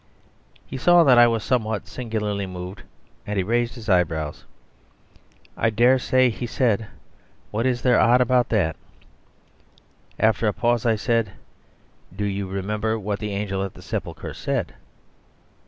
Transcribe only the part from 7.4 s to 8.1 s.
"What is there